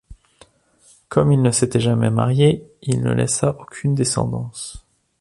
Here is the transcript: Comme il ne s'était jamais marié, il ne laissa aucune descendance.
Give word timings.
Comme 1.09 1.31
il 1.31 1.43
ne 1.43 1.51
s'était 1.51 1.79
jamais 1.79 2.09
marié, 2.09 2.65
il 2.81 3.03
ne 3.03 3.11
laissa 3.13 3.55
aucune 3.59 3.93
descendance. 3.93 4.83